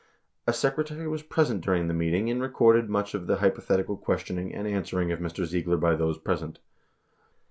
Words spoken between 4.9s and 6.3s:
of Mr. Ziegler by those